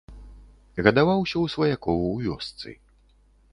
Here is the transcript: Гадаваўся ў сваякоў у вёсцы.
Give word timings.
Гадаваўся 0.87 1.35
ў 1.43 1.45
сваякоў 1.55 1.99
у 2.13 2.17
вёсцы. 2.25 2.69